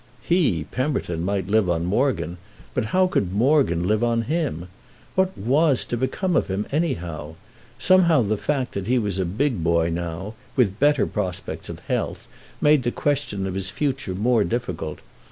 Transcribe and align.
He, 0.23 0.63
Pemberton, 0.71 1.23
might 1.23 1.45
live 1.45 1.69
on 1.69 1.85
Morgan; 1.85 2.39
but 2.73 2.85
how 2.85 3.05
could 3.05 3.33
Morgan 3.35 3.87
live 3.87 4.03
on 4.03 4.23
him? 4.23 4.67
What 5.13 5.37
was 5.37 5.85
to 5.85 5.95
become 5.95 6.35
of 6.35 6.47
him 6.47 6.65
anyhow? 6.71 7.35
Somehow 7.77 8.23
the 8.23 8.35
fact 8.35 8.71
that 8.71 8.87
he 8.87 8.97
was 8.97 9.19
a 9.19 9.25
big 9.25 9.63
boy 9.63 9.91
now, 9.91 10.33
with 10.55 10.79
better 10.79 11.05
prospects 11.05 11.69
of 11.69 11.81
health, 11.81 12.27
made 12.59 12.81
the 12.81 12.89
question 12.91 13.45
of 13.45 13.53
his 13.53 13.69
future 13.69 14.15
more 14.15 14.43
difficult. 14.43 15.01